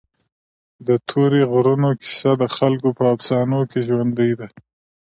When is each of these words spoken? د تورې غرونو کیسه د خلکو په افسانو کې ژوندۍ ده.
د 0.87 0.89
تورې 1.09 1.41
غرونو 1.51 1.89
کیسه 2.01 2.31
د 2.41 2.43
خلکو 2.55 2.89
په 2.97 3.03
افسانو 3.13 3.59
کې 3.69 3.79
ژوندۍ 3.87 4.31
ده. 4.39 4.47